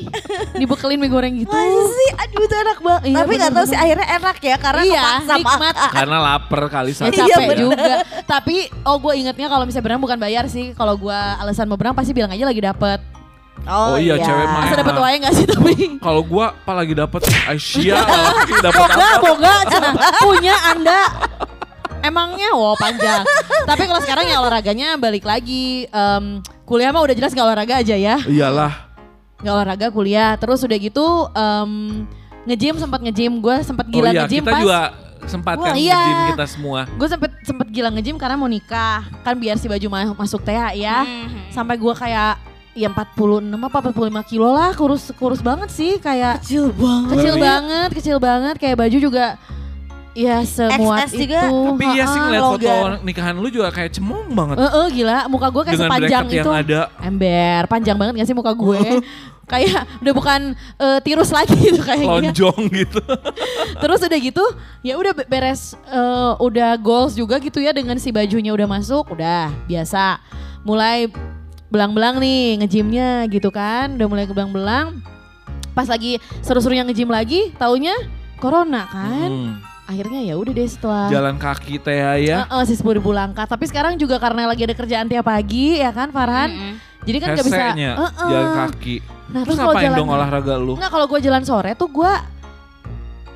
[0.55, 1.51] Dibekelin mie goreng gitu.
[1.51, 2.09] Sih?
[2.15, 3.01] Aduh itu enak banget.
[3.05, 5.75] Iya, Tapi gak tahu sih akhirnya enak ya karena Iya, nikmat.
[5.97, 7.13] Karena lapar kali Ya satu.
[7.13, 7.57] Iya, capek bener.
[7.59, 7.93] juga.
[8.23, 10.71] Tapi oh gue ingetnya kalau misalnya berenang bukan bayar sih.
[10.71, 12.99] Kalau gue alasan mau berenang pasti bilang aja lagi dapet.
[13.65, 14.63] Oh iya, cewek mah.
[14.63, 14.95] Masa Enak.
[14.95, 15.73] wae gak sih tapi?
[15.97, 19.17] Kalau gua apa lagi dapet Aisyah lagi Boga, apa?
[19.19, 19.93] boga, cenah.
[20.21, 21.01] punya anda.
[21.99, 23.25] Emangnya, wow panjang.
[23.65, 25.89] Tapi kalau sekarang ya olahraganya balik lagi.
[25.89, 28.19] Em, kuliah mah udah jelas gak olahraga aja ya.
[28.21, 28.91] Iyalah.
[29.39, 30.35] Gak olahraga kuliah.
[30.35, 31.71] Terus udah gitu em,
[32.45, 33.39] nge-gym sempat nge-gym.
[33.39, 34.61] Gue sempat Oh gila iya, nge-gym kita pas.
[34.61, 34.79] juga
[35.25, 35.95] sempat kan iya.
[35.97, 36.79] nge-gym kita semua.
[36.91, 39.07] Gue sempet sempet gila nge-gym karena mau nikah.
[39.23, 41.07] Kan biar si baju ma- masuk teh ya.
[41.07, 41.49] Mhm.
[41.49, 42.43] Sampai gue kayak
[42.77, 47.09] ya 46 apa 45 kilo lah kurus kurus banget sih kayak Kecil banget.
[47.17, 49.33] kecil banget kecil banget kayak baju juga
[50.17, 51.21] ya semuat XS itu.
[51.29, 51.41] Juga.
[51.45, 52.73] Tapi iya sih ngeliat foto
[53.05, 54.55] nikahan lu juga kayak cemong banget.
[54.57, 55.29] Eh, gila.
[55.29, 56.79] Muka gue kayak Dengan sepanjang itu yang ada.
[56.99, 57.61] ember.
[57.69, 58.81] Panjang banget gak sih muka gue
[59.51, 60.39] kayak udah bukan
[60.75, 62.33] eh, tirus lagi gitu kayaknya.
[62.33, 62.99] Lonjong gitu.
[63.85, 64.43] terus udah gitu
[64.81, 69.13] ya udah be- beres eh, udah goals juga gitu ya dengan si bajunya udah masuk
[69.13, 70.17] udah biasa.
[70.65, 71.07] Mulai
[71.69, 73.93] belang-belang nih ngejimnya gitu kan.
[73.95, 74.97] Udah mulai belang-belang
[75.71, 77.93] pas lagi seru-serunya ngejim lagi taunya
[78.41, 79.29] corona kan.
[79.29, 79.53] Hmm.
[79.87, 82.43] Akhirnya ya udah deh setelah Jalan kaki teh ya.
[82.43, 83.43] Heeh, si sepuluh ribu langkah.
[83.43, 86.49] Tapi sekarang juga karena lagi ada kerjaan tiap pagi ya kan Farhan.
[86.51, 86.73] Mhm.
[87.01, 87.55] Jadi kan gak bisa.
[87.71, 88.27] Hesenya, Heeh.
[88.27, 88.95] jalan kaki.
[89.27, 89.97] Nah Terus terus ngapain jalan.
[89.97, 90.73] dong olahraga lu?
[90.75, 92.13] Enggak kalau gue jalan sore tuh gue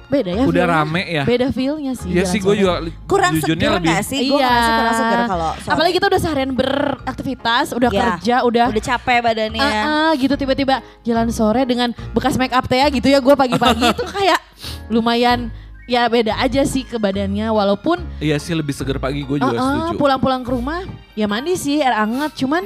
[0.08, 0.44] beda ya.
[0.44, 0.84] Udah feel-nya.
[0.84, 1.24] rame ya?
[1.24, 2.10] Beda feelnya sih.
[2.12, 2.74] Iya jalan sih gue juga
[3.08, 4.20] Kurang seger lebih gak sih?
[4.28, 4.52] Gue Iya.
[4.76, 5.72] kurang seger kalau sore.
[5.72, 8.02] Apalagi kita udah seharian beraktivitas, udah Iya.
[8.04, 8.66] kerja, udah.
[8.68, 9.64] udah capek badannya.
[9.64, 13.88] Ah, ah, gitu tiba-tiba jalan sore dengan bekas make up teh gitu ya gue pagi-pagi
[13.96, 14.40] itu kayak
[14.88, 15.48] lumayan
[15.92, 19.60] ya beda aja sih ke badannya walaupun Iya sih lebih seger pagi gue juga ah,
[19.60, 20.00] ah, setuju.
[20.00, 22.64] pulang-pulang ke rumah ya mandi sih air hangat cuman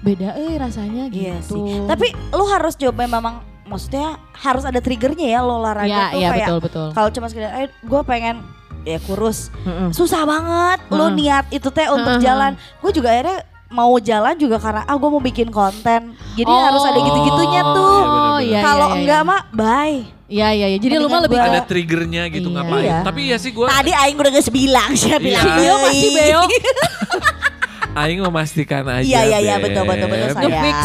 [0.00, 1.22] beda eh rasanya gitu.
[1.22, 1.86] Iya sih.
[1.86, 6.28] Tapi lu harus coba memang maksudnya harus ada triggernya ya lo olahraga ya, tuh ya
[6.30, 6.86] kayak betul betul.
[6.90, 8.40] kalau cuma sekedar eh gue pengen
[8.82, 9.92] ya kurus Mm-mm.
[9.92, 11.14] susah banget lu Heeh.
[11.14, 12.24] niat itu teh untuk Heeh.
[12.24, 16.62] jalan gue juga akhirnya mau jalan juga karena ah gue mau bikin konten jadi Oh.
[16.64, 18.40] harus ada gitu-gitunya tuh Iya, bener-bener.
[18.48, 18.98] iya, kalau iya, iya.
[18.98, 20.78] enggak mah bye Iya iya iya.
[20.78, 22.54] Jadi lu mah lebih gua- ke Ada triggernya gitu Iya.
[22.54, 22.84] ngapain.
[22.84, 22.98] Iya.
[23.00, 25.40] Tapi iya sih gue tadi aing udah geus bilang siapa Iya.
[25.40, 26.16] bilang Iya, masih deui.
[26.18, 26.42] beo.
[27.98, 29.02] Aing memastikan aja.
[29.02, 30.62] Iya, iya, iya, betul, betul, betul, sayang.
[30.62, 30.78] fix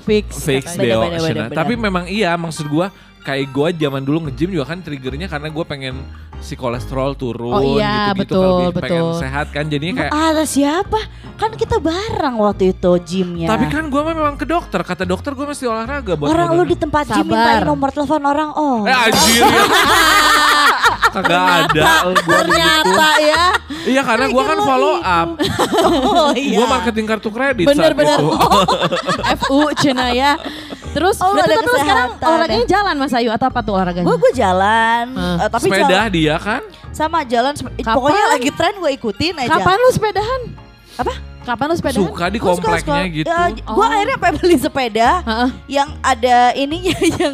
[0.00, 0.26] fix.
[0.38, 0.64] Fix.
[0.76, 1.02] Beo
[1.50, 2.86] Tapi memang iya maksud gue
[3.30, 6.02] kayak gue zaman dulu nge-gym juga kan triggernya karena gue pengen
[6.42, 9.20] si kolesterol turun Oh iya, gitu-gitu betul, kalau lebih pengen betul.
[9.22, 9.64] sehat kan.
[9.70, 11.00] Jadinya kayak ada siapa?
[11.38, 13.48] Kan kita bareng waktu itu gymnya.
[13.54, 14.80] Tapi kan gue memang ke dokter.
[14.82, 18.50] Kata dokter gue mesti olahraga buat orang lu di tempat gym mintain nomor telepon orang
[18.56, 18.82] oh.
[18.88, 19.44] Eh anjir.
[19.46, 19.64] Ya.
[21.10, 22.30] kagak ada gue gitu.
[22.30, 23.44] Ternyata ya.
[23.82, 25.28] iya karena gue kan follow up.
[25.90, 26.56] Oh iya.
[26.60, 28.18] Gue marketing kartu kredit Bener-bener.
[28.18, 30.38] saat itu FU cina ya.
[30.90, 34.04] Terus Oh, berarti lu sekarang kesehatan olahraganya jalan Mas Ayu atau apa tuh olahraganya?
[34.04, 35.36] gue gue jalan Hah.
[35.36, 37.94] eh, tapi sepeda jalan, dia kan sama jalan Kapan?
[37.94, 40.40] pokoknya lagi tren gue ikutin aja Kapan lu sepedahan?
[40.96, 41.12] Apa?
[41.40, 42.04] Kapan lu sepedahan?
[42.04, 43.86] suka di Gua suka kompleknya sekolah- gitu Ya, gue Oh.
[43.88, 45.50] akhirnya sampai beli sepeda Heeh.
[45.70, 47.32] yang ada ininya yang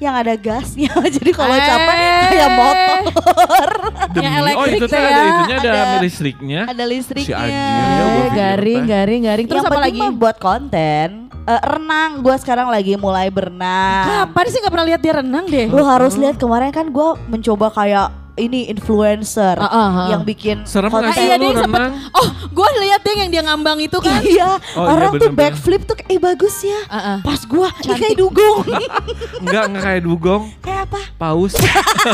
[0.00, 1.60] yang ada gasnya jadi kalau Eh.
[1.60, 1.96] capek
[2.30, 3.68] kayak motor
[4.08, 5.02] demi Yang oh itu ya.
[5.02, 8.88] ada itunya ada, Ada- listriknya ada listriknya Si anjir, ya, Eh, garing, teh.
[8.88, 9.46] garing, garing.
[9.48, 10.00] Terus yang apa lagi?
[10.14, 15.14] buat konten Eh, renang gue sekarang lagi mulai berenang Kapan sih gak pernah lihat dia
[15.16, 15.66] renang deh?
[15.66, 19.90] lu harus lihat kemarin kan gue mencoba kayak ini influencer ah, ah.
[20.08, 21.12] yang bikin serem konten.
[21.12, 24.22] iya, dia sempet- renang Oh, gue lihat deh yang dia ngambang itu kan.
[24.22, 25.52] Iya, Oh, iya, orang tuh bener-bener.
[25.52, 26.80] backflip tuh eh bagus ya.
[26.86, 27.16] Ah, ah.
[27.20, 28.00] Pas gua ih, Cantik.
[28.00, 28.56] kayak dugong.
[29.42, 31.00] enggak enggak kayak dugong kayak apa?
[31.14, 31.52] paus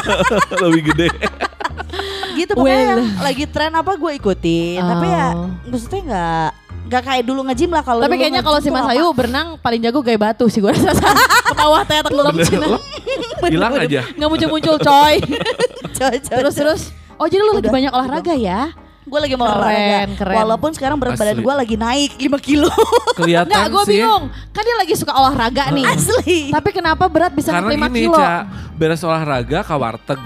[0.65, 1.09] lebih gede
[2.35, 2.89] Gitu pokoknya Well.
[2.89, 4.81] yang lagi tren apa gue ikutin.
[4.81, 5.49] Tapi ya Oh.
[5.65, 6.51] maksudnya nggak
[6.89, 8.89] nggak kayak dulu nge-gym lah kalau Tapi dulu kayaknya kalau si Mas?
[8.89, 10.93] Ayu berenang paling jago gaya batu sih gue rasa.
[11.49, 12.67] Ke bawah teh tenggelam cina.
[13.45, 15.15] hilang aja Nggak muncul-muncul coy.
[15.99, 16.83] Coy, coy, terus terus.
[17.19, 18.73] Oh jadi lu lagi banyak olahraga ya?
[19.09, 19.99] gue lagi mau Keren, olahraga.
[20.21, 20.37] keren.
[20.37, 22.69] Walaupun sekarang berat badan gue lagi naik 5 kilo.
[23.17, 24.29] kelihatan Enggak, gue bingung.
[24.53, 25.85] Kan dia lagi suka olahraga nih.
[25.89, 26.53] Asli.
[26.53, 28.21] Tapi kenapa berat bisa karena naik 5 gini kilo?
[28.21, 28.37] Ca
[28.79, 30.21] beres olahraga ke warteg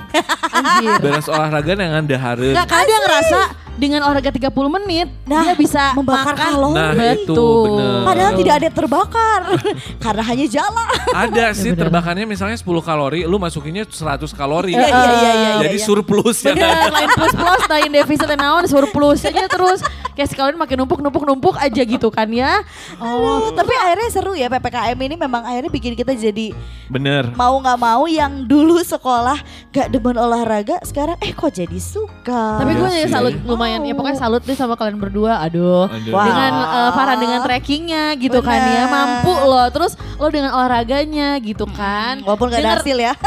[0.53, 0.99] Anjir.
[1.01, 3.39] beres olahraga dengan dahareun Enggak, karena dia ngerasa
[3.75, 6.45] dengan olahraga 30 menit Nah, dia bisa membakar makan.
[6.45, 6.77] kalori.
[6.77, 7.63] nah itu Betul.
[7.67, 9.41] bener Padahal tidak ada yang terbakar
[10.05, 10.89] karena hanya jalan.
[11.11, 11.81] ada sih bener.
[11.83, 15.53] terbakarnya misalnya 10 kalori lu masukinnya 100 kalori Iya iya iya iya.
[15.63, 15.85] jadi iya.
[15.85, 19.81] surplus ya Bener, lain plus plus, lain defisit, naon, surplus aja terus.
[20.23, 22.63] Kayak sekalian makin numpuk, numpuk, numpuk aja gitu kan ya.
[23.03, 26.55] Oh, tapi akhirnya seru ya PPKM ini memang akhirnya bikin kita jadi
[26.87, 29.35] bener mau nggak mau yang dulu sekolah
[29.73, 32.63] gak demen olahraga sekarang eh kok jadi suka.
[32.63, 35.43] Tapi gue Iya jadi salut lumayan ya pokoknya salut deh sama kalian berdua.
[35.43, 35.91] Aduh.
[35.91, 36.13] Aduh.
[36.15, 36.27] Wah.
[36.29, 38.95] Dengan eh, Farhan dengan trackingnya gitu kan ya Bener.
[38.95, 43.13] mampu loh terus lo dengan olahraganya gitu kan walaupun gak ada Denger- hasil ya.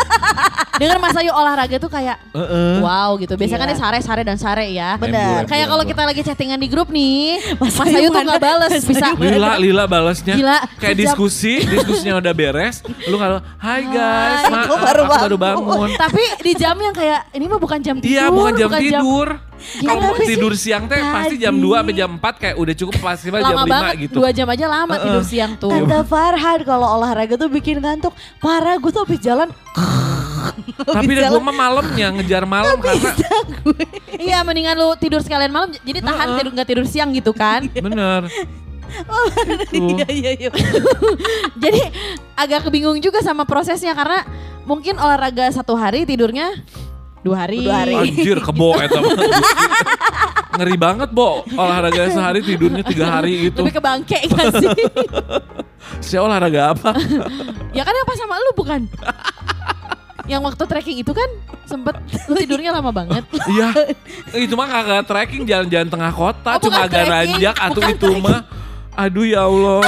[0.75, 2.83] denger Mas Ayu olahraga tuh kayak Heeh.
[2.83, 5.47] wow gitu biasanya kan dia sare sare dan sare ya Bener.
[5.47, 8.85] kayak kalau kita lagi chattingan di grup nih Mas, Ayu Ayu tuh nggak bales Mas
[8.85, 12.79] bisa Lila, Lila balasnya Gila, kayak diskusi, diskusinya udah beres.
[13.05, 15.89] Lu kalau, Hai guys, Hai, maaf aku baru aku baru bangun." bangun.
[15.95, 19.27] tapi di jam yang kayak ini mah bukan jam tidur Iya, bukan jam bukan tidur.
[19.55, 22.95] Gila, Kalau tapi tidur siang teh pasti jam 2 sampai jam 4 kayak udah cukup
[23.01, 24.13] pasti jam lama 5 banget gitu.
[24.13, 28.11] dua jam aja lama tidur siang tuh Tante Farhan kalau olahraga tuh bikin ngantuk.
[28.37, 29.49] Parah gue tuh habis jalan
[30.95, 33.11] Tapi deh gue mah malamnya ngejar malam karena
[34.15, 37.67] Iya mendingan lu tidur sekalian malam jadi tahan tidur nggak tidur siang gitu kan.
[37.69, 38.29] bener.
[39.75, 40.49] Iya iya iya.
[41.63, 41.91] jadi
[42.37, 44.23] agak kebingung juga sama prosesnya karena
[44.63, 46.55] mungkin olahraga satu hari tidurnya
[47.25, 47.65] dua hari.
[47.65, 47.95] Dua hari.
[47.97, 49.17] Anjir kebo eta mah.
[50.55, 51.43] Ngeri banget, Bo.
[51.59, 53.65] Olahraga sehari tidurnya tiga hari gitu.
[53.65, 54.69] Lebih ke bangke gak sih?
[55.99, 56.95] Saya olahraga apa?
[57.75, 58.81] ya kan yang pas sama lu bukan?
[60.25, 61.29] Yang waktu trekking itu kan
[61.65, 61.95] sempet
[62.29, 63.23] lu tidurnya lama banget.
[63.45, 63.69] Iya.
[64.45, 68.41] Itu mah kagak trekking jalan-jalan tengah kota, Oh, cuma agak nanjak atau Bukan itu mah.
[68.97, 69.85] Aduh ya Allah.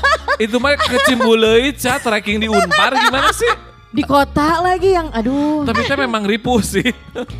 [0.44, 3.48] itu mah kecimbuleuit ca trekking di Unpar gimana sih?
[3.94, 5.64] Di kota lagi yang aduh.
[5.64, 6.84] Tapi saya memang ripuh sih.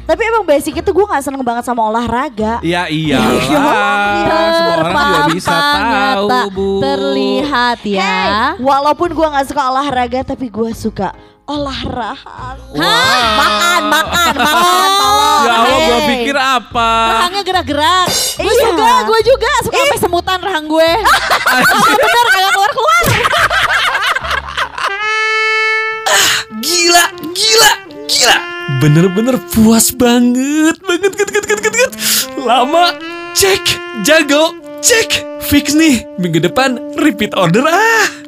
[0.08, 2.62] Tapi emang basic itu gue gak seneng banget sama olahraga.
[2.64, 3.20] Ya iya.
[3.20, 6.68] Iya, Semua orang juga bisa tahu, Bu.
[6.80, 8.00] Terlihat ya.
[8.00, 8.30] Hey,
[8.62, 11.12] walaupun gue gak suka olahraga tapi gue suka
[11.46, 12.58] olahraga.
[12.74, 13.22] Wah.
[13.38, 15.42] Makan, makan, makan, tolong.
[15.46, 16.08] Ya Allah, gue Hey.
[16.12, 16.90] pikir apa?
[17.08, 18.06] Rahangnya gerak-gerak.
[18.36, 18.62] Gue Iya.
[18.66, 20.90] juga, gue juga suka sampai semutan rahang gue.
[21.72, 23.02] oh, bener kagak keluar-keluar.
[26.56, 27.70] Gila, gila,
[28.06, 28.36] gila.
[28.76, 31.92] Bener-bener puas banget, banget, banget, banget, banget, banget.
[32.36, 32.84] Lama,
[33.32, 33.62] cek,
[34.02, 35.22] jago, cek.
[35.46, 38.25] Fix nih, minggu depan repeat order ah.